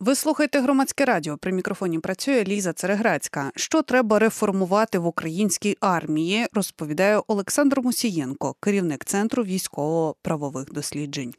Ви 0.00 0.14
слухаєте 0.14 0.60
громадське 0.60 1.04
радіо. 1.04 1.36
При 1.36 1.52
мікрофоні 1.52 1.98
працює 1.98 2.44
Ліза 2.44 2.72
Цереграцька. 2.72 3.50
Що 3.56 3.82
треба 3.82 4.18
реформувати 4.18 4.98
в 4.98 5.06
українській 5.06 5.76
армії? 5.80 6.46
Розповідає 6.52 7.22
Олександр 7.26 7.80
Мусієнко, 7.80 8.54
керівник 8.60 9.04
центру 9.04 9.44
військово-правових 9.44 10.72
досліджень. 10.72 11.34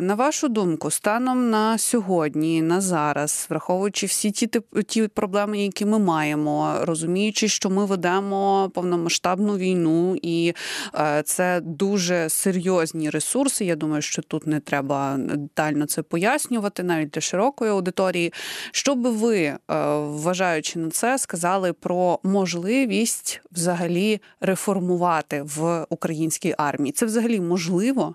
На 0.00 0.14
вашу 0.14 0.48
думку, 0.48 0.90
станом 0.90 1.50
на 1.50 1.78
сьогодні, 1.78 2.62
на 2.62 2.80
зараз, 2.80 3.46
враховуючи 3.50 4.06
всі 4.06 4.30
ті 4.30 4.46
ті 4.86 5.08
проблеми, 5.08 5.58
які 5.58 5.84
ми 5.84 5.98
маємо, 5.98 6.74
розуміючи, 6.80 7.48
що 7.48 7.70
ми 7.70 7.86
ведемо 7.86 8.70
повномасштабну 8.74 9.56
війну, 9.56 10.16
і 10.22 10.54
е, 10.94 11.22
це 11.26 11.60
дуже 11.60 12.28
серйозні 12.28 13.10
ресурси. 13.10 13.64
Я 13.64 13.76
думаю, 13.76 14.02
що 14.02 14.22
тут 14.22 14.46
не 14.46 14.60
треба 14.60 15.16
детально 15.18 15.86
це 15.86 16.02
пояснювати, 16.02 16.82
навіть 16.82 17.10
для 17.10 17.20
широкої 17.20 17.70
аудиторії. 17.70 18.32
Що 18.70 18.94
би 18.94 19.10
ви, 19.10 19.38
е, 19.38 19.58
вважаючи 19.98 20.78
на 20.78 20.90
це, 20.90 21.18
сказали 21.18 21.72
про 21.72 22.18
можливість 22.22 23.40
взагалі 23.52 24.20
реформувати 24.40 25.42
в 25.42 25.86
українській 25.90 26.54
армії? 26.58 26.92
Це 26.92 27.06
взагалі 27.06 27.40
можливо? 27.40 28.14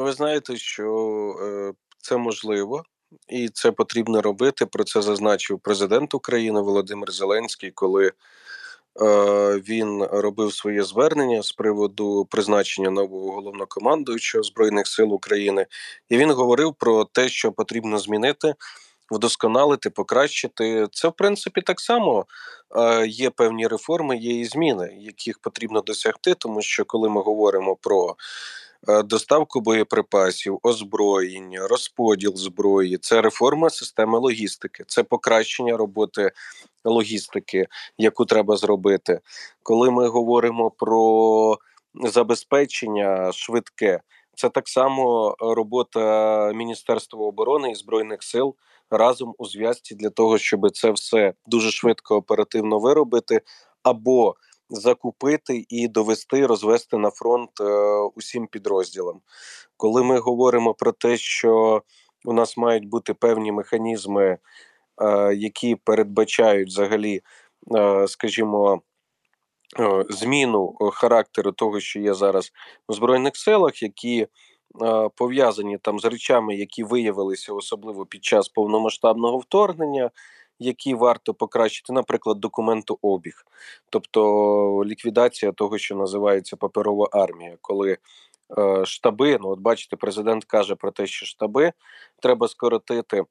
Ну, 0.00 0.06
ви 0.06 0.12
знаєте, 0.12 0.56
що 0.56 0.86
е, 1.42 1.72
це 1.98 2.16
можливо 2.16 2.82
і 3.28 3.48
це 3.48 3.72
потрібно 3.72 4.22
робити. 4.22 4.66
Про 4.66 4.84
це 4.84 5.02
зазначив 5.02 5.60
президент 5.60 6.14
України 6.14 6.60
Володимир 6.60 7.12
Зеленський, 7.12 7.70
коли 7.70 8.06
е, 8.06 8.12
він 9.68 10.04
робив 10.04 10.52
своє 10.52 10.82
звернення 10.82 11.42
з 11.42 11.52
приводу 11.52 12.26
призначення 12.30 12.90
нового 12.90 13.32
головнокомандуючого 13.32 14.44
збройних 14.44 14.86
сил 14.86 15.14
України, 15.14 15.66
і 16.08 16.16
він 16.16 16.30
говорив 16.30 16.74
про 16.74 17.04
те, 17.04 17.28
що 17.28 17.52
потрібно 17.52 17.98
змінити. 17.98 18.54
Вдосконалити, 19.10 19.90
покращити 19.90 20.86
це 20.92 21.08
в 21.08 21.12
принципі 21.12 21.60
так 21.60 21.80
само 21.80 22.26
е, 22.76 23.06
є 23.06 23.30
певні 23.30 23.66
реформи, 23.66 24.16
є 24.16 24.40
і 24.40 24.44
зміни, 24.44 24.96
яких 25.00 25.38
потрібно 25.38 25.80
досягти, 25.80 26.34
тому 26.34 26.62
що 26.62 26.84
коли 26.84 27.08
ми 27.08 27.22
говоримо 27.22 27.76
про 27.76 28.16
доставку 29.04 29.60
боєприпасів, 29.60 30.58
озброєння, 30.62 31.68
розподіл 31.68 32.36
зброї, 32.36 32.98
це 32.98 33.22
реформа 33.22 33.70
системи 33.70 34.18
логістики, 34.18 34.84
це 34.86 35.02
покращення 35.02 35.76
роботи 35.76 36.30
логістики, 36.84 37.66
яку 37.98 38.24
треба 38.24 38.56
зробити. 38.56 39.20
Коли 39.62 39.90
ми 39.90 40.08
говоримо 40.08 40.70
про 40.70 41.58
забезпечення 41.94 43.32
швидке, 43.32 44.00
це 44.34 44.48
так 44.48 44.68
само 44.68 45.36
робота 45.40 46.52
Міністерства 46.54 47.26
оборони 47.26 47.70
і 47.70 47.74
збройних 47.74 48.22
сил 48.22 48.54
разом 48.90 49.34
у 49.38 49.46
зв'язці 49.46 49.94
для 49.94 50.10
того, 50.10 50.38
щоб 50.38 50.70
це 50.70 50.90
все 50.90 51.34
дуже 51.46 51.70
швидко 51.70 52.16
оперативно 52.16 52.78
виробити 52.78 53.40
або 53.82 54.34
закупити 54.70 55.64
і 55.68 55.88
довести, 55.88 56.46
розвести 56.46 56.96
на 56.96 57.10
фронт 57.10 57.50
е, 57.60 57.64
усім 58.14 58.46
підрозділам. 58.46 59.20
Коли 59.76 60.02
ми 60.02 60.18
говоримо 60.18 60.74
про 60.74 60.92
те, 60.92 61.16
що 61.16 61.82
у 62.24 62.32
нас 62.32 62.56
мають 62.56 62.88
бути 62.88 63.14
певні 63.14 63.52
механізми, 63.52 64.38
е, 65.02 65.34
які 65.34 65.76
передбачають 65.76 66.68
взагалі, 66.68 67.20
е, 67.76 68.08
скажімо, 68.08 68.82
зміну 70.08 70.74
характеру 70.92 71.52
того, 71.52 71.80
що 71.80 72.00
є 72.00 72.14
зараз 72.14 72.52
в 72.88 72.94
збройних 72.94 73.36
силах, 73.36 73.82
які 73.82 74.26
пов'язані 75.16 75.78
там 75.78 76.00
з 76.00 76.04
речами, 76.04 76.56
які 76.56 76.84
виявилися 76.84 77.52
особливо 77.52 78.06
під 78.06 78.24
час 78.24 78.48
повномасштабного 78.48 79.38
вторгнення, 79.38 80.10
які 80.60 80.94
варто 80.94 81.34
покращити, 81.34 81.92
наприклад, 81.92 82.40
документообіг, 82.40 83.44
тобто 83.90 84.84
ліквідація 84.86 85.52
того, 85.52 85.78
що 85.78 85.94
називається 85.94 86.56
паперова 86.56 87.08
армія, 87.12 87.56
коли 87.60 87.98
е, 88.58 88.86
штаби, 88.86 89.38
ну 89.40 89.48
от 89.48 89.60
бачите, 89.60 89.96
президент 89.96 90.44
каже 90.44 90.74
про 90.74 90.90
те, 90.90 91.06
що 91.06 91.26
штаби 91.26 91.72
треба 92.22 92.48
скоротити. 92.48 93.24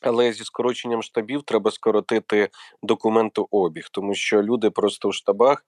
Але 0.00 0.32
зі 0.32 0.44
скороченням 0.44 1.02
штабів 1.02 1.42
треба 1.42 1.70
скоротити 1.70 2.48
документообіг, 2.82 3.88
тому 3.92 4.14
що 4.14 4.42
люди 4.42 4.70
просто 4.70 5.08
в 5.08 5.14
штабах 5.14 5.64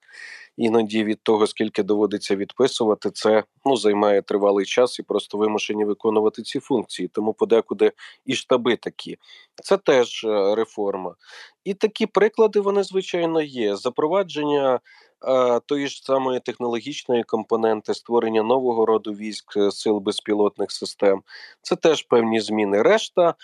іноді 0.57 1.03
від 1.03 1.23
того, 1.23 1.47
скільки 1.47 1.83
доводиться 1.83 2.35
відписувати, 2.35 3.11
це 3.11 3.43
ну 3.65 3.77
займає 3.77 4.21
тривалий 4.21 4.65
час 4.65 4.99
і 4.99 5.03
просто 5.03 5.37
вимушені 5.37 5.85
виконувати 5.85 6.41
ці 6.41 6.59
функції. 6.59 7.07
Тому 7.07 7.33
подекуди 7.33 7.91
і 8.25 8.35
штаби 8.35 8.75
такі. 8.75 9.17
Це 9.63 9.77
теж 9.77 10.23
е, 10.23 10.55
реформа. 10.55 11.15
І 11.63 11.73
такі 11.73 12.05
приклади 12.05 12.59
вони 12.59 12.83
звичайно 12.83 13.41
є. 13.41 13.75
Запровадження. 13.75 14.79
Е, 15.27 15.59
тої 15.59 15.87
ж 15.87 16.03
самої 16.03 16.39
технологічної 16.39 17.23
компоненти 17.23 17.93
створення 17.93 18.43
нового 18.43 18.85
роду 18.85 19.13
військ 19.13 19.57
е, 19.57 19.71
сил 19.71 19.97
безпілотних 19.97 20.71
систем 20.71 21.23
це 21.61 21.75
теж 21.75 22.01
певні 22.01 22.39
зміни. 22.39 22.81
Решта 22.81 23.35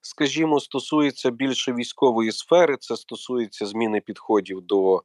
скажімо, 0.00 0.60
стосується 0.60 1.30
більше 1.30 1.72
військової 1.72 2.32
сфери, 2.32 2.76
це 2.80 2.96
стосується 2.96 3.66
зміни 3.66 4.00
підходів 4.00 4.60
до 4.60 5.02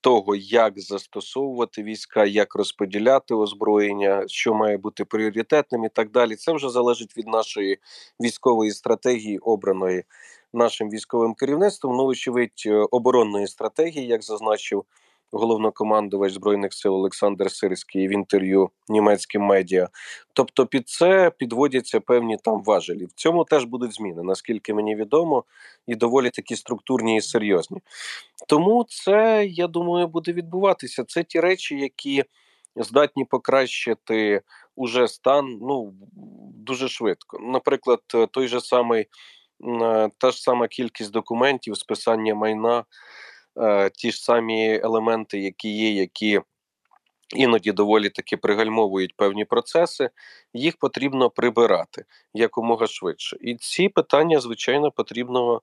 того, 0.00 0.36
як 0.36 0.80
застосовувати 0.80 1.82
війська, 1.82 2.24
як 2.24 2.54
розподіляти 2.54 3.34
озброєння, 3.34 4.24
що 4.26 4.54
має 4.54 4.76
бути 4.76 5.04
пріоритетним 5.04 5.84
і 5.84 5.88
так 5.88 6.10
далі. 6.10 6.36
Це 6.36 6.52
вже 6.52 6.70
залежить 6.70 7.16
від 7.16 7.26
нашої 7.26 7.78
військової 8.20 8.70
стратегії, 8.70 9.38
обраної 9.38 10.04
нашим 10.52 10.90
військовим 10.90 11.34
керівництвом. 11.34 11.96
Ну, 11.96 12.04
очевидь, 12.04 12.62
е, 12.66 12.86
оборонної 12.90 13.46
стратегії, 13.46 14.06
як 14.06 14.22
зазначив 14.22 14.84
головнокомандувач 15.32 16.32
збройних 16.32 16.72
сил 16.74 16.94
Олександр 16.94 17.50
Сирський 17.50 18.08
в 18.08 18.10
інтерв'ю 18.10 18.70
німецьким 18.88 19.42
медіа. 19.42 19.88
Тобто, 20.32 20.66
під 20.66 20.88
це 20.88 21.30
підводяться 21.38 22.00
певні 22.00 22.36
там 22.36 22.62
важелі. 22.62 23.04
В 23.04 23.12
цьому 23.12 23.44
теж 23.44 23.64
будуть 23.64 23.94
зміни, 23.94 24.22
наскільки 24.22 24.74
мені 24.74 24.96
відомо, 24.96 25.44
і 25.86 25.94
доволі 25.94 26.30
такі 26.30 26.56
структурні 26.56 27.16
і 27.16 27.20
серйозні. 27.20 27.80
Тому 28.48 28.86
це 28.88 29.46
я 29.46 29.66
думаю 29.66 30.06
буде 30.06 30.32
відбуватися. 30.32 31.04
Це 31.04 31.24
ті 31.24 31.40
речі, 31.40 31.78
які 31.78 32.24
здатні 32.76 33.24
покращити 33.24 34.42
уже 34.76 35.08
стан 35.08 35.58
ну 35.60 35.94
дуже 36.54 36.88
швидко. 36.88 37.38
Наприклад, 37.40 38.00
той 38.30 38.48
же 38.48 38.60
самий. 38.60 39.06
Та 40.18 40.30
ж 40.30 40.42
сама 40.42 40.68
кількість 40.68 41.10
документів, 41.10 41.76
списання 41.76 42.34
майна, 42.34 42.84
Е, 43.60 43.90
ті 43.90 44.12
ж 44.12 44.22
самі 44.22 44.80
елементи, 44.82 45.38
які 45.38 45.68
є, 45.68 45.92
які 45.92 46.40
іноді 47.36 47.72
доволі 47.72 48.10
таки 48.10 48.36
пригальмовують 48.36 49.16
певні 49.16 49.44
процеси, 49.44 50.10
їх 50.54 50.76
потрібно 50.76 51.30
прибирати 51.30 52.04
якомога 52.34 52.86
швидше. 52.86 53.36
І 53.40 53.54
ці 53.54 53.88
питання, 53.88 54.40
звичайно, 54.40 54.90
потрібно 54.90 55.62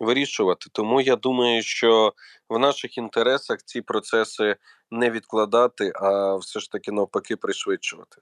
вирішувати. 0.00 0.66
Тому 0.72 1.00
я 1.00 1.16
думаю, 1.16 1.62
що 1.62 2.12
в 2.48 2.58
наших 2.58 2.98
інтересах 2.98 3.58
ці 3.64 3.80
процеси 3.80 4.56
не 4.90 5.10
відкладати, 5.10 5.92
а 5.94 6.36
все 6.36 6.60
ж 6.60 6.72
таки 6.72 6.92
навпаки 6.92 7.36
пришвидшувати. 7.36 8.20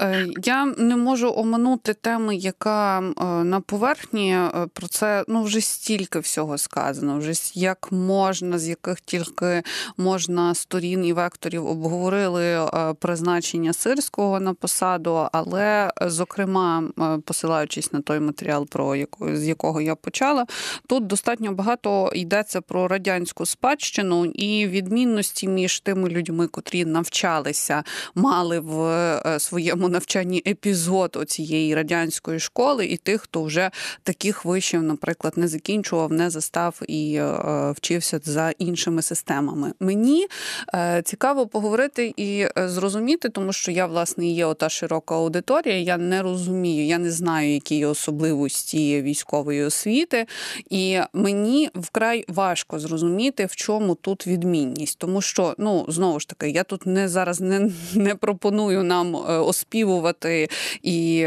Е, 0.00 0.28
я 0.44 0.64
не 0.64 0.96
можу 0.96 1.32
оминути 1.36 1.94
теми, 1.94 2.36
яка 2.36 2.98
е, 2.98 3.24
на 3.24 3.60
поверхні 3.60 4.34
е, 4.34 4.66
про 4.72 4.86
це 4.88 5.24
ну 5.28 5.42
вже 5.42 5.60
стільки 5.60 6.18
всього 6.18 6.58
сказано. 6.58 7.18
Вже 7.18 7.32
як 7.54 7.92
можна, 7.92 8.58
з 8.58 8.68
яких 8.68 9.00
тільки 9.00 9.62
можна 9.96 10.54
сторін 10.54 11.04
і 11.04 11.12
векторів 11.12 11.66
обговорили 11.66 12.70
призначення 12.98 13.72
сирського 13.72 14.40
на 14.40 14.54
посаду, 14.54 15.28
але 15.32 15.90
зокрема, 16.00 16.84
посилаючись 17.24 17.92
на 17.92 18.00
той 18.00 18.20
матеріал, 18.20 18.66
про 18.66 18.96
яку 18.96 19.36
з 19.36 19.48
якого 19.48 19.80
я 19.80 19.94
почала, 19.94 20.46
тут 20.86 21.06
достатньо 21.06 21.52
багато 21.52 22.12
йдеться 22.14 22.60
про 22.60 22.88
радянську 22.88 23.46
спадщину 23.46 24.24
і 24.24 24.66
відмінності 24.66 25.48
між 25.48 25.80
тими 25.80 26.08
людьми, 26.08 26.46
котрі 26.46 26.84
навчалися, 26.84 27.84
мали 28.14 28.60
в 28.60 29.38
своїй 29.38 29.61
своєму 29.62 29.88
навчанні 29.88 30.42
епізод 30.46 31.24
цієї 31.26 31.74
радянської 31.74 32.40
школи, 32.40 32.86
і 32.86 32.96
тих, 32.96 33.22
хто 33.22 33.42
вже 33.42 33.70
таких 34.02 34.44
вишів, 34.44 34.82
наприклад, 34.82 35.32
не 35.36 35.48
закінчував, 35.48 36.12
не 36.12 36.30
застав 36.30 36.80
і 36.88 37.14
е, 37.14 37.72
вчився 37.76 38.20
за 38.24 38.50
іншими 38.50 39.02
системами. 39.02 39.72
Мені 39.80 40.26
е, 40.74 41.02
цікаво 41.04 41.46
поговорити 41.46 42.14
і 42.16 42.40
е, 42.40 42.68
зрозуміти, 42.68 43.28
тому 43.28 43.52
що 43.52 43.70
я 43.70 43.86
власне 43.86 44.26
є 44.26 44.46
ота 44.46 44.68
широка 44.68 45.14
аудиторія. 45.14 45.76
Я 45.76 45.96
не 45.96 46.22
розумію, 46.22 46.86
я 46.86 46.98
не 46.98 47.10
знаю, 47.10 47.52
які 47.52 47.76
є 47.76 47.86
особливості 47.86 49.02
військової 49.02 49.64
освіти, 49.64 50.26
і 50.70 50.98
мені 51.12 51.70
вкрай 51.74 52.24
важко 52.28 52.78
зрозуміти, 52.78 53.46
в 53.46 53.56
чому 53.56 53.94
тут 53.94 54.26
відмінність, 54.26 54.98
тому 54.98 55.20
що 55.20 55.54
ну 55.58 55.84
знову 55.88 56.20
ж 56.20 56.28
таки, 56.28 56.50
я 56.50 56.64
тут 56.64 56.86
не 56.86 57.08
зараз 57.08 57.40
не, 57.40 57.70
не 57.94 58.14
пропоную 58.14 58.82
нам 58.82 59.16
оспівувати 59.52 60.48
і 60.82 61.26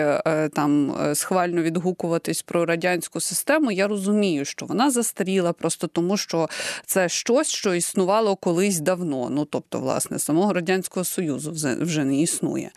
там 0.54 0.98
схвально 1.14 1.62
відгукуватись 1.62 2.42
про 2.42 2.66
радянську 2.66 3.20
систему, 3.20 3.72
я 3.72 3.88
розумію, 3.88 4.46
що 4.46 4.66
вона 4.66 4.92
застаріла 4.92 5.54
просто 5.54 5.88
тому, 5.88 6.18
що 6.18 6.50
це 6.86 7.10
щось, 7.10 7.50
що 7.50 7.74
існувало 7.74 8.36
колись 8.36 8.80
давно. 8.80 9.30
Ну 9.30 9.46
тобто, 9.46 9.80
власне, 9.80 10.20
самого 10.20 10.54
радянського 10.54 11.04
союзу 11.04 11.52
вже 11.82 12.04
не 12.04 12.22
існує. 12.22 12.72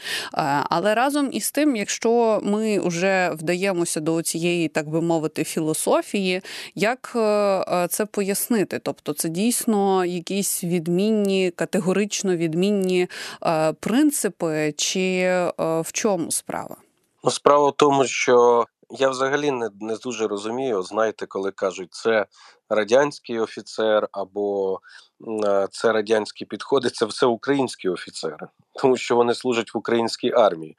Але 0.71 0.95
разом 0.95 1.29
із 1.33 1.51
тим, 1.51 1.77
якщо 1.77 2.41
ми 2.44 2.81
вже 2.81 3.31
вдаємося 3.31 4.01
до 4.01 4.23
цієї, 4.23 4.69
так 4.69 4.89
би 4.89 5.01
мовити, 5.01 5.44
філософії, 5.44 6.41
як 6.75 7.11
це 7.89 8.06
пояснити? 8.11 8.81
Тобто, 8.83 9.12
це 9.12 9.29
дійсно 9.29 10.05
якісь 10.05 10.65
відмінні, 10.65 11.53
категорично 11.56 12.37
відмінні 12.37 13.06
принципи, 13.81 14.75
чи 14.77 15.33
в 15.58 15.93
чому 15.93 16.31
справа? 16.31 16.76
Ну, 17.25 17.31
справа 17.31 17.69
в 17.69 17.76
тому, 17.76 18.05
що 18.05 18.67
я 18.90 19.08
взагалі 19.08 19.50
не 19.50 19.70
не 19.81 19.96
дуже 19.96 20.26
розумію. 20.26 20.82
Знаєте, 20.82 21.26
коли 21.26 21.50
кажуть, 21.50 21.94
це 21.94 22.26
радянський 22.69 23.40
офіцер 23.40 24.08
або 24.12 24.81
це 25.70 25.93
радянські 25.93 26.44
підходи, 26.44 26.90
це 26.90 27.06
все 27.06 27.26
українські 27.26 27.88
офіцери, 27.88 28.46
тому 28.81 28.96
що 28.96 29.17
вони 29.17 29.35
служать 29.35 29.75
в 29.75 29.79
українській 29.79 30.32
армії. 30.32 30.76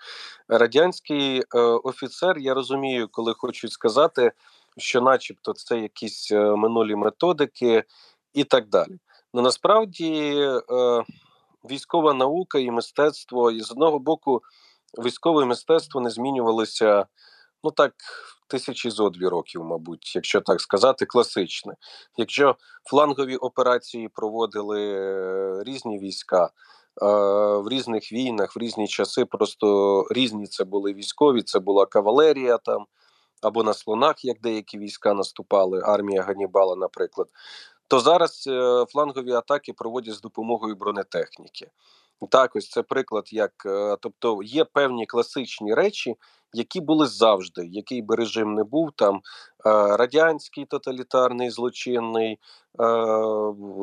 Радянський 0.48 1.40
е, 1.40 1.60
офіцер, 1.60 2.38
я 2.38 2.54
розумію, 2.54 3.08
коли 3.12 3.34
хочуть 3.34 3.72
сказати, 3.72 4.32
що, 4.78 5.02
начебто, 5.02 5.54
це 5.54 5.80
якісь 5.80 6.32
е, 6.32 6.56
минулі 6.56 6.96
методики 6.96 7.84
і 8.34 8.44
так 8.44 8.70
далі. 8.70 9.00
Ну 9.34 9.42
насправді 9.42 10.36
е, 10.72 11.04
військова 11.72 12.14
наука 12.14 12.60
і 12.60 12.72
мистецтво, 12.72 13.52
і 13.52 13.60
з 13.60 13.72
одного 13.72 14.00
боку, 14.00 14.42
військове 14.98 15.46
мистецтво 15.46 16.02
не 16.02 16.10
змінювалося 16.10 17.06
ну 17.64 17.72
так, 17.72 17.94
тисячі 18.48 18.90
зо 18.90 19.10
дві 19.10 19.28
років, 19.28 19.64
мабуть, 19.64 20.16
якщо 20.16 20.42
так 20.42 20.62
сказати, 20.62 21.06
класичне. 21.06 21.74
Якщо 22.18 22.56
флангові 22.90 23.36
операції 23.36 24.10
проводили 24.10 24.82
е, 24.82 25.64
різні 25.64 26.00
війська. 26.00 26.50
Е, 27.02 27.06
в 27.58 27.70
різних 27.70 28.12
війнах, 28.12 28.56
в 28.56 28.60
різні 28.60 28.88
часи 28.88 29.26
просто 29.26 30.06
різні 30.12 30.48
це 30.48 30.64
були 30.64 30.94
військові, 30.94 31.42
це 31.42 31.60
була 31.60 31.86
кавалерія 31.86 32.58
там 32.58 32.86
або 33.42 33.64
на 33.64 33.74
слонах, 33.74 34.26
як 34.26 34.42
деякі 34.42 34.78
війська 34.78 35.14
наступали, 35.14 35.82
армія 35.86 36.24
Ганібала, 36.24 36.76
наприклад. 36.76 37.28
То 37.90 38.00
зараз 38.00 38.48
е, 38.48 38.86
флангові 38.90 39.32
атаки 39.32 39.74
проводять 39.74 40.14
з 40.14 40.22
допомогою 40.22 40.76
бронетехніки. 40.76 41.68
Так, 42.32 42.56
ось 42.56 42.70
це 42.70 42.84
приклад, 42.84 43.34
як 43.34 43.52
тобто 44.02 44.40
є 44.44 44.66
певні 44.66 45.06
класичні 45.06 45.74
речі, 45.74 46.16
які 46.54 46.82
були 46.82 47.08
завжди, 47.08 47.66
який 47.66 48.02
би 48.02 48.16
режим 48.16 48.54
не 48.54 48.64
був 48.64 48.92
там 48.96 49.16
е, 49.16 49.22
радянський 49.98 50.66
тоталітарний 50.66 51.50
злочинний, 51.50 52.32
е, 52.32 52.38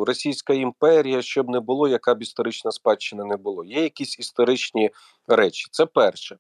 Російська 0.07 0.55
імперія, 0.55 1.23
щоб 1.23 1.49
не 1.49 1.61
було, 1.61 1.89
яка 1.89 2.15
б 2.15 2.23
історична 2.23 2.73
спадщина 2.73 3.25
не 3.25 3.37
було. 3.37 3.65
Є 3.65 3.83
якісь 3.83 4.19
історичні 4.19 4.91
речі. 5.29 5.67
Це 5.71 5.87
перше, 5.87 6.37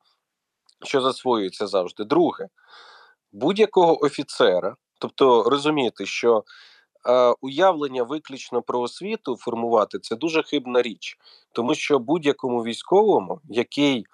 що 0.85 1.01
засвоюється 1.01 1.67
завжди. 1.67 2.05
Друге, 2.05 2.49
будь-якого 3.33 4.05
офіцера, 4.05 4.77
тобто 5.01 5.43
розумієте, 5.43 6.07
що. 6.07 6.45
Е, 7.09 7.35
уявлення 7.41 8.03
виключно 8.03 8.63
про 8.63 8.81
освіту 8.81 9.37
формувати 9.37 9.99
це 9.99 10.17
дуже 10.17 10.43
хибна 10.43 10.83
річ, 10.83 11.17
тому 11.53 11.75
що 11.75 11.99
будь-якому 11.99 12.65
військовому, 12.65 13.41
який 13.45 14.05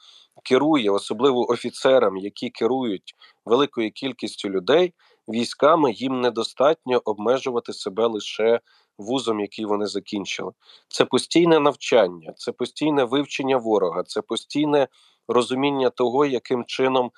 керує, 0.44 0.90
особливо 0.90 1.50
офіцерам, 1.50 2.16
які 2.16 2.50
керують 2.50 3.14
великою 3.44 3.90
кількістю 3.90 4.48
людей, 4.48 4.94
військами 5.28 5.92
їм 5.92 6.20
недостатньо 6.20 7.02
обмежувати 7.04 7.72
себе 7.72 8.06
лише 8.06 8.60
вузом, 8.98 9.40
який 9.40 9.64
вони 9.64 9.86
закінчили. 9.86 10.52
Це 10.88 11.04
постійне 11.04 11.60
навчання, 11.60 12.32
це 12.36 12.52
постійне 12.52 13.04
вивчення 13.04 13.56
ворога, 13.56 14.02
це 14.02 14.22
постійне 14.22 14.88
розуміння 15.28 15.90
того, 15.90 16.26
яким 16.26 16.64
чином 16.64 17.10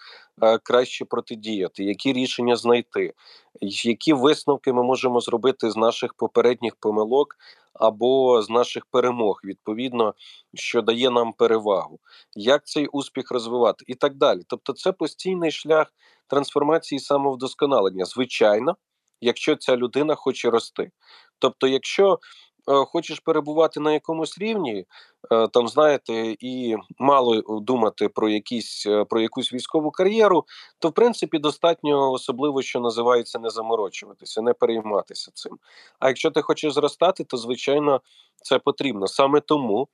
е, 0.42 0.58
краще 0.58 1.04
протидіяти, 1.04 1.84
які 1.84 2.12
рішення 2.12 2.56
знайти, 2.56 3.14
які 3.60 4.12
висновки 4.12 4.72
ми 4.72 4.82
можемо 4.82 5.20
зробити 5.20 5.70
з 5.70 5.76
наших 5.76 6.14
попередніх 6.14 6.76
помилок 6.76 7.36
або 7.74 8.42
з 8.42 8.50
наших 8.50 8.86
перемог, 8.86 9.40
відповідно, 9.44 10.14
що 10.54 10.82
дає 10.82 11.10
нам 11.10 11.32
перевагу, 11.32 11.98
як 12.34 12.66
цей 12.66 12.86
успіх 12.86 13.30
розвивати, 13.30 13.84
і 13.88 13.94
так 13.94 14.14
далі. 14.14 14.40
Тобто, 14.46 14.72
це 14.72 14.92
постійний 14.92 15.50
шлях 15.50 15.92
трансформації 16.26 16.98
самовдосконалення. 16.98 18.04
Звичайно, 18.04 18.76
якщо 19.20 19.56
ця 19.56 19.76
людина 19.76 20.14
хоче 20.14 20.50
рости. 20.50 20.90
Тобто, 21.38 21.66
якщо 21.66 22.18
хочеш 22.66 23.20
перебувати 23.20 23.80
на 23.80 23.92
якомусь 23.92 24.38
рівні, 24.38 24.86
е, 25.32 25.48
там 25.48 25.68
знаєте, 25.68 26.36
і 26.40 26.76
мало 26.98 27.60
думати 27.60 28.08
про 28.08 28.28
якісь 28.28 28.86
е, 28.86 29.04
про 29.04 29.20
якусь 29.20 29.52
військову 29.52 29.90
кар'єру, 29.90 30.44
то 30.78 30.88
в 30.88 30.92
принципі 30.92 31.38
достатньо 31.38 32.12
особливо, 32.12 32.62
що 32.62 32.80
називається, 32.80 33.38
не 33.38 33.50
заморочуватися, 33.50 34.42
не 34.42 34.52
перейматися 34.52 35.30
цим. 35.34 35.58
А 35.98 36.08
якщо 36.08 36.30
ти 36.30 36.42
хочеш 36.42 36.72
зростати, 36.72 37.24
то 37.24 37.36
звичайно 37.36 38.00
це 38.42 38.58
потрібно 38.58 39.06
саме 39.06 39.40
тому. 39.40 39.88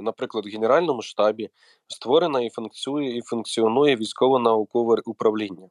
Наприклад, 0.00 0.46
в 0.46 0.48
Генеральному 0.48 1.02
штабі 1.02 1.50
створена 1.88 2.40
і 2.40 2.50
функціонує 2.50 3.16
і 3.16 3.22
функціонує 3.22 3.96
військово-наукове 3.96 4.96
управління 5.04 5.68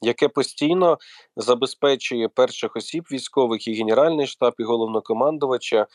яке 0.00 0.28
постійно 0.28 0.98
забезпечує 1.36 2.28
перших 2.28 2.76
осіб 2.76 3.04
військових 3.12 3.68
і 3.68 3.74
генеральний 3.74 4.26
штаб 4.26 4.54
і 4.58 4.62
головнокомандувача 4.62 5.86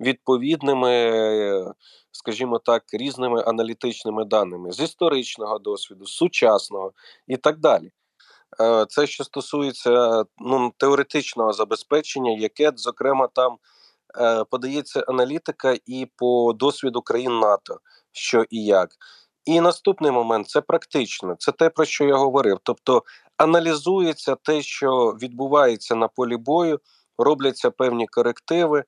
відповідними, 0.00 1.74
скажімо 2.12 2.58
так, 2.58 2.82
різними 2.92 3.42
аналітичними 3.46 4.24
даними 4.24 4.72
з 4.72 4.80
історичного 4.80 5.58
досвіду, 5.58 6.06
сучасного 6.06 6.92
і 7.26 7.36
так 7.36 7.58
далі. 7.58 7.90
Е, 8.60 8.86
це 8.88 9.06
що 9.06 9.24
стосується 9.24 10.24
ну, 10.38 10.72
теоретичного 10.76 11.52
забезпечення, 11.52 12.36
яке, 12.38 12.72
зокрема, 12.76 13.28
там 13.34 13.56
е, 14.20 14.44
подається 14.44 15.04
аналітика 15.08 15.76
і 15.86 16.08
по 16.16 16.52
досвіду 16.52 17.02
країн 17.02 17.38
НАТО, 17.38 17.80
що 18.12 18.44
і 18.50 18.64
як. 18.64 18.90
І 19.44 19.60
наступний 19.60 20.10
момент 20.10 20.48
це 20.48 20.60
практично, 20.60 21.36
це 21.38 21.52
те, 21.52 21.70
про 21.70 21.84
що 21.84 22.04
я 22.04 22.16
говорив. 22.16 22.58
Тобто 22.62 23.02
аналізується 23.38 24.34
те, 24.34 24.62
що 24.62 25.16
відбувається 25.22 25.94
на 25.94 26.08
полі 26.08 26.36
бою, 26.36 26.80
робляться 27.18 27.70
певні 27.70 28.06
корективи 28.06 28.84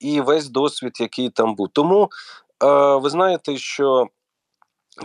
і 0.00 0.20
весь 0.20 0.48
досвід, 0.48 0.92
який 1.00 1.30
там 1.30 1.54
був. 1.54 1.68
Тому 1.72 2.08
е, 2.64 2.96
ви 2.96 3.10
знаєте, 3.10 3.56
що 3.56 4.06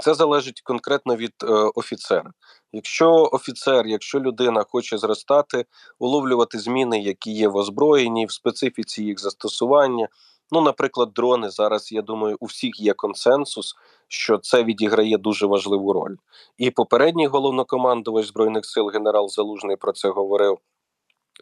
це 0.01 0.13
залежить 0.13 0.61
конкретно 0.61 1.15
від 1.15 1.33
е, 1.43 1.47
офіцера. 1.75 2.31
Якщо 2.71 3.29
офіцер, 3.31 3.87
якщо 3.87 4.19
людина 4.19 4.65
хоче 4.69 4.97
зростати, 4.97 5.65
уловлювати 5.99 6.59
зміни, 6.59 6.99
які 6.99 7.31
є 7.31 7.47
в 7.47 7.55
озброєнні, 7.55 8.25
в 8.25 8.31
специфіці 8.31 9.03
їх 9.03 9.19
застосування. 9.19 10.07
Ну, 10.51 10.61
наприклад, 10.61 11.13
дрони 11.13 11.49
зараз. 11.49 11.91
Я 11.91 12.01
думаю, 12.01 12.37
у 12.39 12.45
всіх 12.45 12.79
є 12.79 12.93
консенсус, 12.93 13.75
що 14.07 14.37
це 14.37 14.63
відіграє 14.63 15.17
дуже 15.17 15.45
важливу 15.45 15.93
роль. 15.93 16.15
І 16.57 16.71
попередній 16.71 17.27
головнокомандувач 17.27 18.27
збройних 18.27 18.65
сил 18.65 18.87
генерал 18.87 19.29
Залужний 19.29 19.75
про 19.75 19.91
це 19.91 20.09
говорив. 20.09 20.57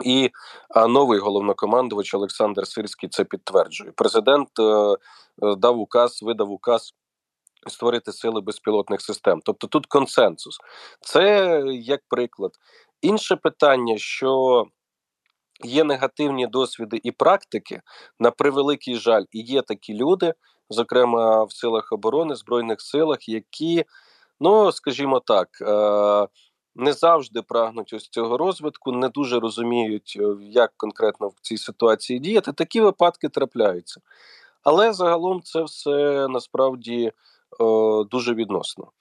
І 0.03 0.29
новий 0.88 1.19
головнокомандувач 1.19 2.13
Олександр 2.13 2.67
Сирський 2.67 3.09
це 3.09 3.24
підтверджує. 3.24 3.91
Президент 3.95 4.50
е, 4.59 4.63
е, 4.63 4.95
дав 5.57 5.79
указ, 5.79 6.24
видав 6.24 6.51
указ. 6.51 6.93
Створити 7.67 8.12
сили 8.12 8.41
безпілотних 8.41 9.01
систем, 9.01 9.41
тобто 9.45 9.67
тут 9.67 9.85
консенсус, 9.85 10.57
це 11.01 11.63
як 11.67 12.01
приклад. 12.09 12.51
Інше 13.01 13.35
питання, 13.35 13.97
що 13.97 14.63
є 15.63 15.83
негативні 15.83 16.47
досвіди 16.47 17.00
і 17.03 17.12
практики, 17.12 17.81
на 18.19 18.31
превеликий 18.31 18.95
жаль, 18.95 19.24
і 19.31 19.41
є 19.41 19.62
такі 19.62 19.93
люди, 19.93 20.33
зокрема 20.69 21.43
в 21.43 21.53
силах 21.53 21.91
оборони, 21.91 22.35
збройних 22.35 22.81
силах, 22.81 23.29
які, 23.29 23.85
ну 24.39 24.71
скажімо 24.71 25.19
так, 25.19 25.47
е, 25.62 26.27
не 26.75 26.93
завжди 26.93 27.41
прагнуть 27.41 27.93
ось 27.93 28.09
цього 28.09 28.38
розвитку, 28.38 28.91
не 28.91 29.09
дуже 29.09 29.39
розуміють, 29.39 30.17
е, 30.19 30.35
як 30.41 30.74
конкретно 30.77 31.27
в 31.27 31.35
цій 31.41 31.57
ситуації 31.57 32.19
діяти. 32.19 32.53
Такі 32.53 32.81
випадки 32.81 33.29
трапляються. 33.29 34.01
Але 34.63 34.93
загалом 34.93 35.41
це 35.41 35.63
все 35.63 36.27
насправді 36.29 37.05
е, 37.05 37.13
дуже 38.12 38.33
відносно. 38.33 38.91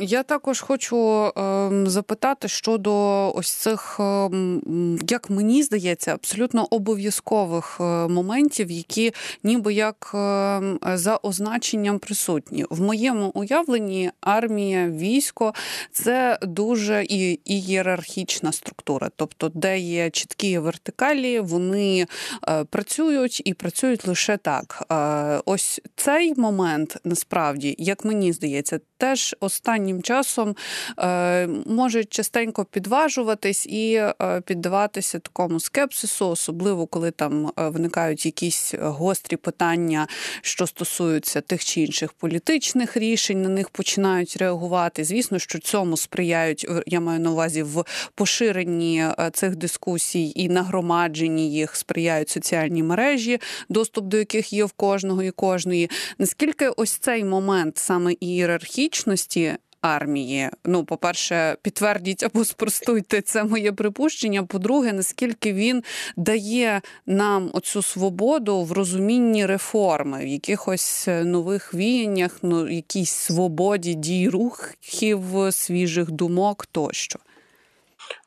Я 0.00 0.22
також 0.22 0.60
хочу 0.60 0.96
ем, 1.36 1.86
запитати 1.86 2.48
щодо 2.48 2.92
ось 3.34 3.50
цих, 3.50 3.96
ем, 4.00 4.98
як 5.08 5.30
мені 5.30 5.62
здається, 5.62 6.14
абсолютно 6.14 6.66
обов'язкових 6.70 7.76
е, 7.80 7.84
моментів, 8.08 8.70
які 8.70 9.12
ніби 9.42 9.74
як 9.74 10.10
ем, 10.14 10.78
за 10.94 11.16
означенням 11.22 11.98
присутні 11.98 12.64
в 12.70 12.80
моєму 12.80 13.30
уявленні. 13.34 14.10
Армія, 14.20 14.88
військо 14.88 15.54
це 15.92 16.38
дуже 16.42 17.04
і 17.04 17.40
ієрархічна 17.44 18.52
структура, 18.52 19.10
тобто, 19.16 19.50
де 19.54 19.78
є 19.78 20.10
чіткі 20.10 20.58
вертикалі, 20.58 21.40
вони 21.40 22.06
е, 22.48 22.64
працюють 22.64 23.42
і 23.44 23.54
працюють 23.54 24.06
лише 24.06 24.36
так. 24.36 24.86
Е, 24.92 25.40
ось 25.44 25.80
цей 25.96 26.34
момент 26.36 26.96
насправді, 27.04 27.76
як 27.78 28.04
мені 28.04 28.32
здається, 28.32 28.80
теж 28.98 29.36
останнім 29.66 30.02
часом 30.02 30.56
е, 30.98 31.46
може 31.66 32.04
частенько 32.04 32.64
підважуватись 32.64 33.66
і 33.66 33.94
е, 33.94 34.40
піддаватися 34.46 35.18
такому 35.18 35.60
скепсису, 35.60 36.28
особливо 36.28 36.86
коли 36.86 37.10
там 37.10 37.46
е, 37.46 37.68
виникають 37.68 38.26
якісь 38.26 38.74
гострі 38.80 39.36
питання, 39.36 40.06
що 40.40 40.66
стосуються 40.66 41.40
тих 41.40 41.64
чи 41.64 41.80
інших 41.80 42.12
політичних 42.12 42.96
рішень, 42.96 43.42
на 43.42 43.48
них 43.48 43.68
починають 43.68 44.36
реагувати. 44.36 45.04
Звісно, 45.04 45.38
що 45.38 45.58
цьому 45.58 45.96
сприяють, 45.96 46.66
я 46.86 47.00
маю 47.00 47.20
на 47.20 47.30
увазі 47.30 47.62
в 47.62 47.84
поширенні 48.14 49.04
цих 49.32 49.56
дискусій 49.56 50.32
і 50.36 50.48
нагромадженні 50.48 51.52
їх 51.52 51.76
сприяють 51.76 52.28
соціальні 52.28 52.82
мережі, 52.82 53.38
доступ 53.68 54.04
до 54.04 54.16
яких 54.16 54.52
є 54.52 54.64
в 54.64 54.72
кожного 54.72 55.22
і 55.22 55.30
кожної. 55.30 55.90
Наскільки 56.18 56.68
ось 56.68 56.92
цей 56.92 57.24
момент 57.24 57.78
саме 57.78 58.14
ієрархічності 58.20 59.55
армії. 59.86 60.50
Ну, 60.64 60.84
по-перше, 60.84 61.56
підтвердіть 61.62 62.22
або 62.22 62.44
спростуйте 62.44 63.20
це 63.20 63.44
моє 63.44 63.72
припущення. 63.72 64.44
По-друге, 64.44 64.92
наскільки 64.92 65.52
він 65.52 65.82
дає 66.16 66.80
нам 67.06 67.50
оцю 67.52 67.82
свободу 67.82 68.62
в 68.62 68.72
розумінні 68.72 69.46
реформи, 69.46 70.24
в 70.24 70.26
якихось 70.26 71.08
нових 71.08 71.74
віяннях, 71.74 72.38
ну 72.42 72.68
якійсь 72.68 73.12
свободі 73.12 73.94
дій 73.94 74.28
рухів, 74.28 75.22
свіжих 75.50 76.10
думок 76.10 76.66
тощо. 76.66 77.18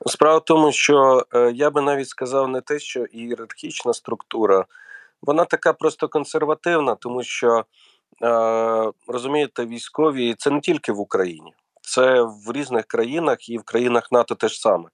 Справа 0.05 0.37
в 0.37 0.45
тому, 0.45 0.71
що 0.71 1.25
е, 1.33 1.51
я 1.55 1.69
би 1.69 1.81
навіть 1.81 2.09
сказав 2.09 2.49
не 2.49 2.61
те, 2.61 2.79
що 2.79 3.05
ієрархічна 3.05 3.93
структура, 3.93 4.65
вона 5.21 5.45
така 5.45 5.73
просто 5.73 6.07
консервативна, 6.07 6.95
тому 6.95 7.23
що 7.23 7.65
Е, 7.65 7.98
розумієте, 9.07 9.65
військові 9.65 10.35
це 10.37 10.49
не 10.49 10.59
тільки 10.59 10.91
в 10.91 10.99
Україні, 10.99 11.53
це 11.81 12.21
в 12.21 12.51
різних 12.51 12.85
країнах 12.85 13.49
і 13.49 13.57
в 13.57 13.63
країнах 13.63 14.11
НАТО 14.11 14.35
теж 14.35 14.59
саме. 14.59 14.89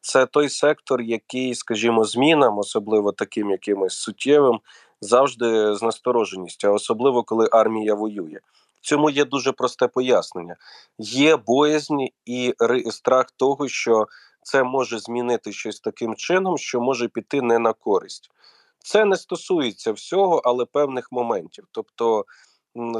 Це 0.00 0.26
той 0.26 0.48
сектор, 0.48 1.02
який, 1.02 1.54
скажімо, 1.54 2.04
змінам, 2.04 2.58
особливо 2.58 3.12
таким 3.12 3.50
якимось 3.50 3.94
суттєвим, 3.94 4.60
завжди 5.00 5.74
з 5.74 5.82
настороженістю, 5.82 6.72
особливо 6.72 7.22
коли 7.22 7.48
армія 7.52 7.94
воює. 7.94 8.38
Цьому 8.80 9.10
є 9.10 9.24
дуже 9.24 9.52
просте 9.52 9.88
пояснення: 9.88 10.56
є 10.98 11.36
боязнь 11.36 12.00
і 12.24 12.54
страх 12.90 13.26
того, 13.36 13.68
що 13.68 14.06
це 14.42 14.62
може 14.62 14.98
змінити 14.98 15.52
щось 15.52 15.80
таким 15.80 16.14
чином, 16.14 16.58
що 16.58 16.80
може 16.80 17.08
піти 17.08 17.42
не 17.42 17.58
на 17.58 17.72
користь. 17.72 18.30
Це 18.78 19.04
не 19.04 19.16
стосується 19.16 19.92
всього, 19.92 20.42
але 20.44 20.64
певних 20.64 21.12
моментів. 21.12 21.64
Тобто 21.72 22.24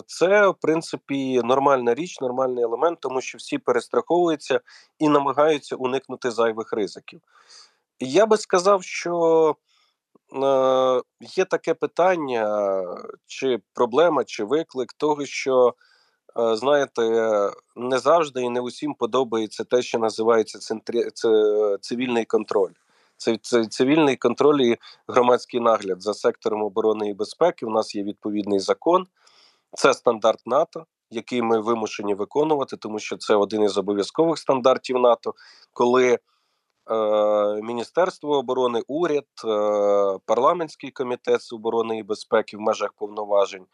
це 0.07 0.49
в 0.49 0.55
принципі 0.55 1.41
нормальна 1.45 1.95
річ, 1.95 2.21
нормальний 2.21 2.65
елемент, 2.65 3.01
тому 3.01 3.21
що 3.21 3.39
всі 3.39 3.59
перестраховуються 3.59 4.61
і 4.99 5.09
намагаються 5.09 5.77
уникнути 5.77 6.31
зайвих 6.31 6.73
ризиків. 6.73 7.21
Я 8.01 8.27
би 8.27 8.37
сказав, 8.37 8.83
що 8.83 9.57
е, 10.35 11.03
є 11.21 11.45
таке 11.45 11.75
питання, 11.75 12.85
чи 13.27 13.59
проблема, 13.75 14.25
чи 14.25 14.45
виклик 14.45 14.93
того, 14.93 15.27
що, 15.27 15.75
е, 16.41 16.57
знаєте, 16.57 17.03
не 17.77 17.99
завжди 17.99 18.43
і 18.43 18.51
не 18.51 18.61
усім 18.61 18.95
подобається 18.95 19.65
те, 19.65 19.83
що 19.83 19.99
називається 19.99 20.59
центрі... 20.59 21.05
цивільний 21.81 22.25
контроль. 22.25 22.73
Це, 23.17 23.67
цивільний 23.67 24.17
контроль 24.17 24.61
і 24.61 24.77
громадський 25.09 25.61
нагляд 25.61 26.03
за 26.03 26.15
сектором 26.15 26.63
оборони 26.63 27.09
і 27.09 27.15
безпеки. 27.15 27.67
У 27.67 27.71
нас 27.71 27.95
є 27.95 28.03
відповідний 28.03 28.59
закон. 28.59 29.07
Це 29.79 29.95
стандарт 29.95 30.47
НАТО, 30.47 30.87
який 31.11 31.43
ми 31.43 31.61
вимушені 31.61 32.15
виконувати, 32.15 32.77
тому 32.77 32.99
що 32.99 33.17
це 33.17 33.35
один 33.35 33.63
із 33.63 33.79
обов'язкових 33.79 34.39
стандартів 34.39 34.99
НАТО, 34.99 35.35
коли 35.73 36.13
е, 36.13 36.19
Міністерство 37.63 38.39
оборони, 38.39 38.83
уряд, 38.89 39.25
е, 39.45 39.49
парламентський 40.27 40.91
комітет 40.91 41.43
з 41.43 41.53
оборони 41.53 41.99
і 41.99 42.03
безпеки 42.03 42.57
в 42.57 42.61
межах 42.61 42.93
повноважень, 42.93 43.67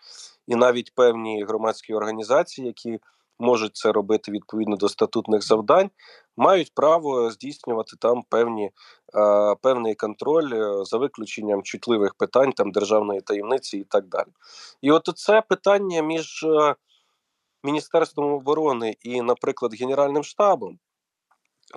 і 0.47 0.57
навіть 0.57 0.95
певні 0.95 1.45
громадські 1.45 1.95
організації, 1.95 2.67
які 2.67 3.01
можуть 3.39 3.77
це 3.77 3.93
робити 3.93 4.33
відповідно 4.33 4.77
до 4.77 4.89
статутних 4.89 5.43
завдань, 5.43 5.91
мають 6.37 6.75
право 6.75 7.31
здійснювати 7.31 7.97
там 8.01 8.23
певні, 8.29 8.71
е, 9.15 9.55
певний 9.63 9.95
контроль 9.95 10.53
е, 10.55 10.85
за 10.85 10.99
виключенням 10.99 11.63
чутливих 11.63 12.15
питань 12.15 12.53
там 12.53 12.71
державної 12.71 13.21
таємниці 13.21 13.79
і 13.79 13.85
так 13.85 14.07
далі. 14.07 14.29
І 14.83 14.91
от 14.91 15.11
це 15.17 15.43
питання 15.43 16.03
між 16.03 16.43
е, 16.45 16.75
Міністерством 17.65 18.33
оборони 18.33 18.97
і, 19.01 19.23
наприклад, 19.23 19.75
Генеральним 19.81 20.25
штабом, 20.25 20.79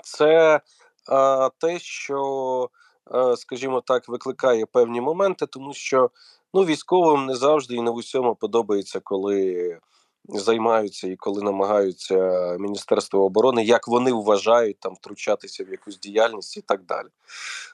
це 0.03 0.55
е, 0.55 1.49
те, 1.57 1.79
що, 1.79 2.69
е, 3.15 3.37
скажімо 3.37 3.81
так, 3.81 4.09
викликає 4.09 4.65
певні 4.65 5.01
моменти, 5.01 5.45
тому 5.45 5.73
що 5.73 6.09
ну, 6.53 6.65
військовим 6.65 7.25
не 7.25 7.35
завжди 7.35 7.75
і 7.75 7.81
не 7.81 7.91
в 7.91 7.95
усьому 7.95 8.35
подобається, 8.35 8.99
коли 8.99 9.79
займаються 10.27 11.07
і 11.07 11.15
коли 11.15 11.41
намагаються 11.41 12.15
Міністерство 12.59 13.25
оборони, 13.25 13.63
як 13.63 13.87
вони 13.87 14.11
вважають 14.11 14.79
там 14.79 14.93
втручатися 14.93 15.63
в 15.63 15.69
якусь 15.69 15.99
діяльність 15.99 16.57
і 16.57 16.61
так 16.61 16.83
далі. 16.85 17.07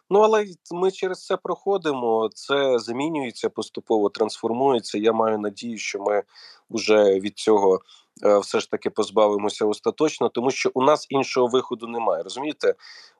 Ну 0.10 0.20
але 0.20 0.46
ми 0.72 0.92
через 0.92 1.26
це 1.26 1.38
проходимо. 1.38 2.30
Це 2.34 2.80
змінюється 2.80 3.50
поступово, 3.50 4.10
трансформується. 4.10 4.98
Я 4.98 5.14
маю 5.14 5.40
надію, 5.40 5.78
що 5.78 6.00
ми 6.00 6.24
вже 6.70 7.20
від 7.20 7.38
цього. 7.38 7.82
Е, 8.24 8.38
все 8.38 8.60
ж 8.60 8.72
таки 8.72 8.90
позбавимося 8.90 9.66
остаточно, 9.66 10.30
тому 10.30 10.52
що 10.52 10.72
у 10.74 10.82
нас 10.82 11.08
іншого 11.10 11.48
виходу 11.48 11.88
немає. 11.88 12.24
Розумієте, 12.24 12.76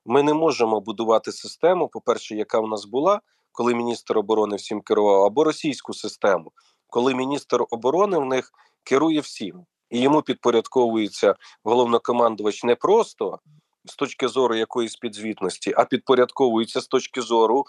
ми 0.06 0.24
не 0.24 0.34
можемо 0.34 0.80
будувати 0.82 1.32
систему, 1.32 1.88
по-перше, 1.88 2.36
яка 2.36 2.60
в 2.60 2.68
нас 2.68 2.86
була, 2.86 3.22
коли 3.52 3.76
міністр 3.76 4.18
оборони 4.18 4.56
всім 4.56 4.82
керував, 4.82 5.24
або 5.24 5.44
російську 5.44 5.94
систему, 5.94 6.52
коли 6.90 7.16
міністр 7.16 7.66
оборони 7.70 8.18
в 8.18 8.26
них 8.26 8.52
керує 8.84 9.20
всім, 9.20 9.66
і 9.90 10.00
йому 10.00 10.22
підпорядковується 10.22 11.36
головнокомандувач 11.64 12.64
не 12.64 12.76
просто 12.76 13.40
з 13.86 13.96
точки 13.96 14.28
зору 14.28 14.56
якоїсь 14.56 14.96
підзвітності, 14.96 15.74
а 15.78 15.86
підпорядковується 15.86 16.82
з 16.82 16.88
точки 16.88 17.22
зору, 17.22 17.66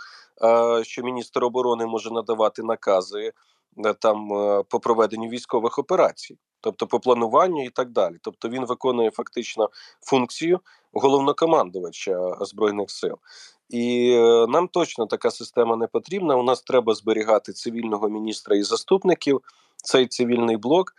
що 0.83 1.03
міністр 1.03 1.45
оборони 1.45 1.87
може 1.87 2.11
надавати 2.11 2.63
накази 2.63 3.33
е, 3.87 3.95
там 3.95 4.33
е, 4.33 4.63
по 4.69 4.81
проведенню 4.81 5.29
військових 5.29 5.79
операцій, 5.79 6.39
тобто 6.61 6.87
по 6.87 7.01
плануванню 7.01 7.65
і 7.65 7.71
так 7.71 7.91
далі. 7.91 8.17
Тобто 8.23 8.49
він 8.49 8.65
виконує 8.65 9.11
фактично 9.11 9.71
функцію 10.01 10.61
головнокомандувача 10.93 12.37
збройних 12.41 12.91
сил. 12.91 13.19
І 13.69 14.13
е, 14.13 14.47
нам 14.49 14.69
точно 14.69 15.07
така 15.07 15.31
система 15.31 15.77
не 15.77 15.87
потрібна. 15.87 16.37
У 16.37 16.43
нас 16.43 16.63
треба 16.63 16.95
зберігати 16.95 17.53
цивільного 17.53 18.09
міністра 18.09 18.57
і 18.57 18.63
заступників 18.63 19.41
цей 19.85 20.07
цивільний 20.09 20.57
блок, 20.57 20.93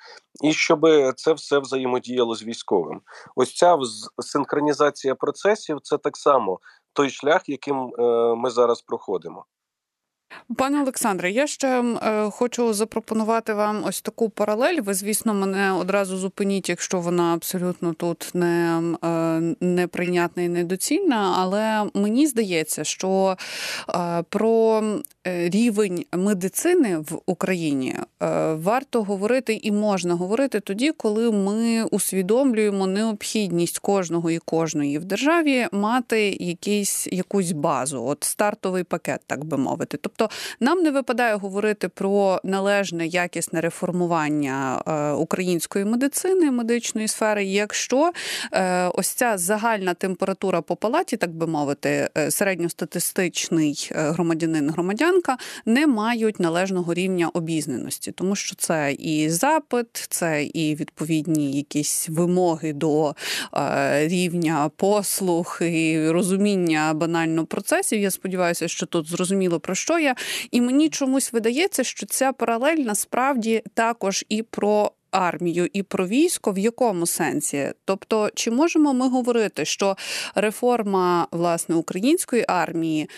і 0.44 0.54
щоб 0.54 0.80
це 1.16 1.34
все 1.34 1.60
взаємодіяло 1.60 2.36
з 2.36 2.44
військовим. 2.44 3.02
Ось 3.36 3.54
ця 3.54 3.78
синхронізація 4.20 5.16
процесів 5.16 5.78
це 5.84 5.98
так 5.98 6.18
само 6.18 6.60
той 6.94 7.10
шлях, 7.10 7.50
яким 7.50 7.78
е, 7.78 8.02
ми 8.36 8.50
зараз 8.50 8.82
проходимо. 8.82 9.46
Пане 10.58 10.82
Олександре, 10.82 11.32
я 11.32 11.48
ще 11.48 11.68
е, 11.68 12.30
хочу 12.32 12.74
запропонувати 12.74 13.54
вам 13.54 13.84
ось 13.88 14.02
таку 14.02 14.30
паралель. 14.30 14.82
Ви, 14.82 14.94
звісно, 14.94 15.34
мене 15.34 15.72
одразу 15.72 16.18
зупиніть, 16.18 16.70
якщо 16.70 17.00
вона 17.00 17.34
абсолютно 17.34 17.94
тут 17.94 18.32
не 18.34 18.82
е, 19.04 19.10
неприйнятна 19.60 20.44
і 20.44 20.50
недоцільна. 20.50 21.36
Але 21.38 21.90
мені 21.94 22.28
здається, 22.28 22.84
що 22.84 23.38
е, 23.90 24.24
про 24.30 24.84
е, 25.28 25.50
рівень 25.50 26.06
медицини 26.14 26.98
в 26.98 27.22
Україні 27.26 27.96
е, 28.24 28.54
варто 28.54 29.04
говорити 29.04 29.60
і 29.64 29.72
можна 29.72 30.14
говорити 30.14 30.60
тоді, 30.60 30.92
коли 30.92 31.32
ми 31.32 31.84
усвідомлюємо 31.84 32.88
необхідність 32.88 33.80
кожного 33.80 34.32
і 34.32 34.38
кожної 34.38 34.98
в 34.98 35.06
державі 35.06 35.68
мати 35.72 36.38
якийсь 36.40 37.08
якусь 37.12 37.52
базу, 37.52 38.06
от 38.06 38.24
стартовий 38.24 38.84
пакет, 38.84 39.22
так 39.28 39.46
би 39.46 39.58
мовити. 39.58 39.98
Тобто 40.02 40.25
Тобто 40.26 40.36
нам 40.60 40.84
не 40.84 40.92
випадає 40.92 41.36
говорити 41.36 41.90
про 41.90 42.40
належне 42.44 43.08
якісне 43.08 43.62
реформування 43.62 44.84
е, 44.88 45.12
української 45.12 45.86
медицини, 45.86 46.52
медичної 46.52 47.08
сфери, 47.08 47.46
якщо 47.46 48.12
е, 48.54 48.88
ось 48.88 49.08
ця 49.08 49.38
загальна 49.38 49.94
температура 49.94 50.62
по 50.62 50.76
палаті, 50.76 51.18
так 51.18 51.32
би 51.32 51.48
мовити, 51.48 52.10
е, 52.18 52.32
середньостатистичний 52.32 53.92
громадянин, 53.96 54.70
громадянка 54.70 55.38
не 55.66 55.88
мають 55.88 56.40
належного 56.40 56.94
рівня 56.94 57.30
обізнаності, 57.34 58.12
тому 58.12 58.36
що 58.36 58.56
це 58.56 58.94
і 58.94 59.30
запит, 59.30 59.88
це 60.10 60.44
і 60.44 60.76
відповідні 60.76 61.58
якісь 61.58 62.10
вимоги 62.10 62.74
до 62.74 63.16
рівня 63.94 64.70
послуг 64.76 65.58
і 65.62 66.10
розуміння 66.10 66.94
банально 66.94 67.46
процесів. 67.46 68.00
Я 68.00 68.12
сподіваюся, 68.12 68.68
що 68.68 68.86
тут 68.86 69.08
зрозуміло 69.08 69.60
про 69.60 69.76
що 69.76 70.00
я, 70.00 70.15
і 70.52 70.62
мені 70.62 70.90
чомусь 70.90 71.34
видається, 71.34 71.84
що 71.84 72.06
ця 72.06 72.34
паралель 72.34 72.78
насправді 72.78 73.64
також 73.74 74.26
і 74.30 74.44
про. 74.44 74.92
Армію 75.12 75.70
і 75.74 75.84
про 75.84 76.08
військо 76.08 76.52
в 76.52 76.58
якому 76.58 77.08
сенсі? 77.08 77.72
Тобто, 77.86 78.30
чи 78.36 78.52
можемо 78.52 78.94
ми 78.94 79.10
говорити, 79.10 79.66
що 79.66 79.98
реформа 80.36 81.28
власне 81.32 81.76
української 81.76 82.46
армії 82.48 83.10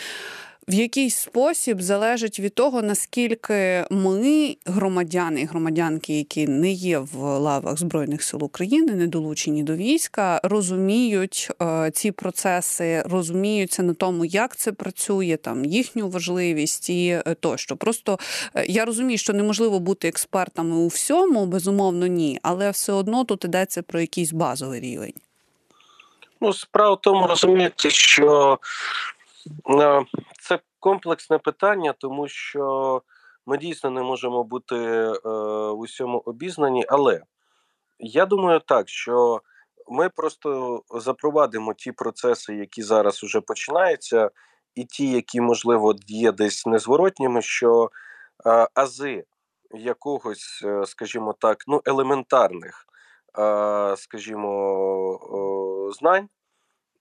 в 0.67 0.73
якийсь 0.73 1.17
спосіб 1.17 1.81
залежить 1.81 2.39
від 2.39 2.55
того, 2.55 2.81
наскільки 2.81 3.85
ми, 3.89 4.55
громадяни 4.65 5.41
і 5.41 5.45
громадянки, 5.45 6.17
які 6.17 6.47
не 6.47 6.71
є 6.71 6.99
в 6.99 7.17
лавах 7.17 7.79
збройних 7.79 8.23
сил 8.23 8.43
України, 8.43 8.93
не 8.93 9.07
долучені 9.07 9.63
до 9.63 9.75
війська, 9.75 10.39
розуміють 10.43 11.51
е, 11.61 11.91
ці 11.93 12.11
процеси, 12.11 13.03
розуміються 13.05 13.83
на 13.83 13.93
тому, 13.93 14.25
як 14.25 14.55
це 14.55 14.71
працює, 14.71 15.37
там 15.41 15.65
їхню 15.65 16.09
важливість 16.09 16.89
і 16.89 17.21
е, 17.25 17.35
тощо. 17.39 17.75
Просто 17.75 18.19
е, 18.55 18.65
я 18.65 18.85
розумію, 18.85 19.17
що 19.17 19.33
неможливо 19.33 19.79
бути 19.79 20.07
експертами 20.07 20.75
у 20.75 20.87
всьому, 20.87 21.45
безумовно, 21.45 22.07
ні, 22.07 22.39
але 22.41 22.71
все 22.71 22.93
одно 22.93 23.23
тут 23.23 23.45
йдеться 23.45 23.81
про 23.81 23.99
якийсь 23.99 24.33
базовий 24.33 24.79
рівень. 24.79 25.13
Ну, 26.41 26.53
справа 26.53 26.95
в 26.95 27.01
тому 27.01 27.27
розумієте, 27.27 27.89
що 27.89 28.59
комплексне 30.79 31.37
питання, 31.37 31.93
тому 31.93 32.27
що 32.27 33.01
ми 33.45 33.57
дійсно 33.57 33.89
не 33.89 34.01
можемо 34.01 34.43
бути 34.43 34.75
е, 34.75 35.29
усьому 35.69 36.17
обізнані, 36.25 36.85
але 36.89 37.21
я 37.99 38.25
думаю 38.25 38.59
так, 38.59 38.89
що 38.89 39.41
ми 39.89 40.09
просто 40.09 40.81
запровадимо 40.89 41.73
ті 41.73 41.91
процеси, 41.91 42.55
які 42.55 42.81
зараз 42.81 43.23
вже 43.23 43.41
починаються, 43.41 44.31
і 44.75 44.85
ті, 44.85 45.11
які, 45.11 45.41
можливо, 45.41 45.95
є 46.07 46.31
десь 46.31 46.65
незворотніми, 46.65 47.41
що 47.41 47.89
е, 48.45 48.67
ази 48.73 49.25
якогось, 49.71 50.65
скажімо 50.85 51.35
так, 51.39 51.57
ну 51.67 51.81
елементарних, 51.85 52.85
скажімо, 53.95 55.89
знань 55.99 56.29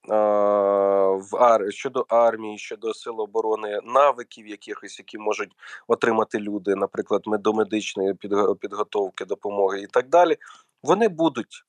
в 0.06 1.36
ар... 1.36 1.72
щодо 1.72 2.06
армії, 2.08 2.58
щодо 2.58 2.94
сил 2.94 3.20
оборони, 3.20 3.80
навиків 3.84 4.46
якихось, 4.46 4.98
які 4.98 5.18
можуть 5.18 5.52
отримати 5.88 6.38
люди, 6.38 6.74
наприклад, 6.74 7.22
медомедичної 7.26 8.14
підготовки, 8.60 9.24
допомоги 9.24 9.80
і 9.80 9.86
так 9.86 10.08
далі, 10.08 10.36
вони 10.82 11.08
будуть 11.08 11.64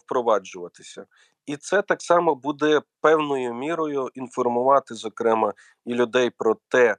впроваджуватися. 0.00 1.06
І 1.46 1.56
це 1.56 1.82
так 1.82 2.02
само 2.02 2.34
буде 2.34 2.82
певною 3.00 3.54
мірою 3.54 4.08
інформувати, 4.14 4.94
зокрема, 4.94 5.52
і 5.84 5.94
людей 5.94 6.30
про 6.30 6.56
те, 6.68 6.96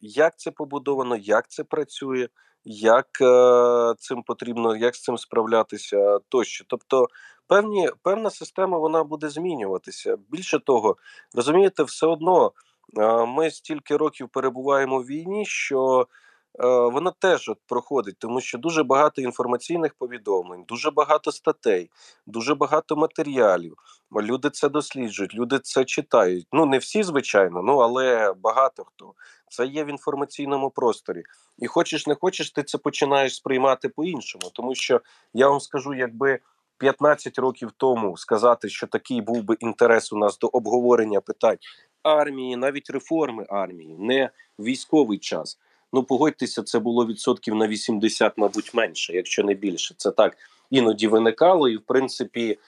як 0.00 0.38
це 0.38 0.50
побудовано, 0.50 1.16
як 1.16 1.48
це 1.48 1.64
працює, 1.64 2.28
як 2.64 3.06
е, 3.20 3.94
цим 3.98 4.22
потрібно, 4.22 4.76
як 4.76 4.94
з 4.94 5.02
цим 5.02 5.18
справлятися 5.18 6.18
тощо. 6.28 6.64
Тобто, 6.68 7.06
певні 7.50 7.90
певна 8.02 8.30
система 8.30 8.78
вона 8.78 9.04
буде 9.04 9.28
змінюватися. 9.28 10.16
Більше 10.30 10.58
того, 10.58 10.96
розумієте, 11.34 11.82
все 11.82 12.06
одно 12.06 12.52
е, 12.98 13.26
ми 13.26 13.50
стільки 13.50 13.96
років 13.96 14.28
перебуваємо 14.28 14.98
в 14.98 15.06
війні, 15.06 15.46
що 15.46 16.00
е, 16.00 16.66
вона 16.66 17.12
теж 17.18 17.48
от 17.48 17.58
проходить, 17.66 18.16
тому 18.18 18.40
що 18.40 18.58
дуже 18.58 18.82
багато 18.82 19.22
інформаційних 19.22 19.94
повідомлень, 19.94 20.64
дуже 20.68 20.90
багато 20.90 21.32
статей, 21.32 21.90
дуже 22.26 22.54
багато 22.54 22.96
матеріалів. 22.96 23.74
Люди 24.12 24.50
це 24.50 24.68
досліджують, 24.68 25.34
люди 25.34 25.58
це 25.58 25.84
читають. 25.84 26.46
Ну 26.52 26.66
не 26.66 26.78
всі, 26.78 27.02
звичайно, 27.02 27.62
ну 27.62 27.78
але 27.78 28.32
багато 28.32 28.84
хто 28.84 29.14
це 29.48 29.66
є 29.66 29.84
в 29.84 29.88
інформаційному 29.88 30.70
просторі. 30.70 31.22
І 31.58 31.66
хочеш 31.66 32.06
не 32.06 32.14
хочеш, 32.14 32.50
ти 32.50 32.62
це 32.62 32.78
починаєш 32.78 33.36
сприймати 33.36 33.88
по-іншому. 33.88 34.50
Тому 34.54 34.74
що 34.74 35.00
я 35.34 35.48
вам 35.48 35.60
скажу, 35.60 35.94
якби 35.94 36.40
15 36.80 37.38
років 37.38 37.70
тому 37.76 38.16
сказати, 38.16 38.68
що 38.68 38.86
такий 38.86 39.20
був 39.20 39.42
би 39.42 39.56
інтерес 39.60 40.12
у 40.12 40.18
нас 40.18 40.38
до 40.38 40.46
обговорення 40.46 41.20
питань 41.20 41.58
армії, 42.02 42.56
навіть 42.56 42.90
реформи 42.90 43.46
армії, 43.48 43.96
не 43.98 44.30
військовий 44.58 45.18
час. 45.18 45.58
Ну 45.92 46.02
погодьтеся, 46.02 46.62
це 46.62 46.78
було 46.78 47.06
відсотків 47.06 47.54
на 47.54 47.68
80, 47.68 48.32
мабуть, 48.36 48.74
менше, 48.74 49.12
якщо 49.12 49.44
не 49.44 49.54
більше. 49.54 49.94
Це 49.96 50.10
так 50.10 50.36
іноді 50.70 51.08
виникало, 51.08 51.68
і 51.68 51.76
в 51.76 51.82
принципі, 51.82 52.58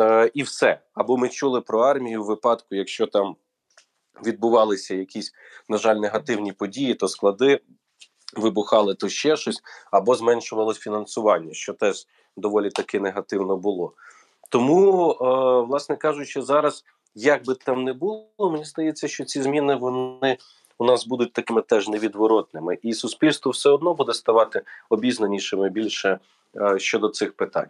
е, 0.00 0.30
і 0.34 0.42
все. 0.42 0.80
Або 0.94 1.16
ми 1.16 1.28
чули 1.28 1.60
про 1.60 1.80
армію 1.80 2.22
в 2.22 2.26
випадку, 2.26 2.74
якщо 2.74 3.06
там 3.06 3.36
відбувалися 4.26 4.94
якісь, 4.94 5.32
на 5.68 5.78
жаль, 5.78 5.96
негативні 5.96 6.52
події, 6.52 6.94
то 6.94 7.08
склади 7.08 7.60
вибухали, 8.36 8.94
то 8.94 9.08
ще 9.08 9.36
щось, 9.36 9.62
або 9.90 10.14
зменшувалось 10.14 10.78
фінансування, 10.78 11.54
що 11.54 11.72
теж 11.72 12.06
доволі 12.36 12.70
таки 12.70 13.00
негативно 13.00 13.56
було. 13.56 13.92
Тому, 14.48 15.10
е, 15.10 15.24
власне 15.68 15.96
кажучи, 15.96 16.42
зараз, 16.42 16.84
як 17.14 17.44
би 17.44 17.54
там 17.54 17.84
не 17.84 17.92
було, 17.92 18.26
мені 18.38 18.64
здається, 18.64 19.08
що 19.08 19.24
ці 19.24 19.42
зміни 19.42 19.74
вони 19.74 20.38
у 20.78 20.84
нас 20.84 21.06
будуть 21.06 21.32
такими 21.32 21.62
теж 21.62 21.88
невідворотними, 21.88 22.78
і 22.82 22.94
суспільство 22.94 23.52
все 23.52 23.70
одно 23.70 23.94
буде 23.94 24.14
ставати 24.14 24.62
обізнанішими 24.90 25.68
більше 25.68 26.18
е, 26.56 26.78
щодо 26.78 27.08
цих 27.08 27.32
питань. 27.32 27.68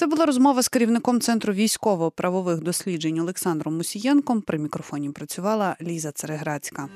Це 0.00 0.06
була 0.06 0.26
розмова 0.26 0.62
з 0.62 0.68
керівником 0.68 1.20
центру 1.20 1.52
військово-правових 1.52 2.60
досліджень 2.60 3.18
Олександром 3.18 3.76
Мусієнком. 3.76 4.40
При 4.40 4.58
мікрофоні 4.58 5.10
працювала 5.10 5.76
Ліза 5.82 6.12
Цереграцька. 6.12 6.88